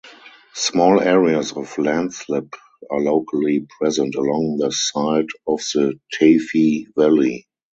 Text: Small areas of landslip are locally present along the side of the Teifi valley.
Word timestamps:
Small 0.55 0.99
areas 0.99 1.51
of 1.51 1.71
landslip 1.77 2.51
are 2.89 2.99
locally 3.01 3.67
present 3.79 4.15
along 4.15 4.57
the 4.57 4.71
side 4.71 5.27
of 5.47 5.59
the 5.75 5.99
Teifi 6.19 6.87
valley. 6.97 7.45